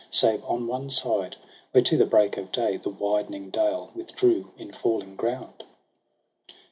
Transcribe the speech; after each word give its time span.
Save 0.09 0.43
on 0.45 0.65
one 0.65 0.89
side 0.89 1.35
where 1.73 1.83
to 1.83 1.95
the 1.95 2.07
break 2.07 2.35
of 2.35 2.51
day 2.51 2.75
The 2.77 2.89
widening 2.89 3.51
dale 3.51 3.91
withdrew 3.93 4.49
in 4.57 4.71
falling 4.71 5.15
ground. 5.15 5.63